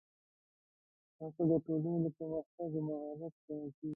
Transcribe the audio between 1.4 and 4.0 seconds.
د ټولنې د پرمختګ محرک ګڼل کېږي.